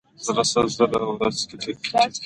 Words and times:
زړه 0.25 0.43
سل 0.51 0.65
زره 0.73 0.73
ځلې 0.75 0.85
په 1.07 1.11
ورځ 1.17 1.37
ټکي. 1.49 1.73